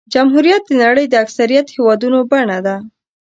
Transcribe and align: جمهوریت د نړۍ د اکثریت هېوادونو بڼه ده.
جمهوریت 0.13 0.61
د 0.67 0.71
نړۍ 0.83 1.05
د 1.09 1.13
اکثریت 1.25 1.67
هېوادونو 1.75 2.17
بڼه 2.31 2.59
ده. 2.65 2.75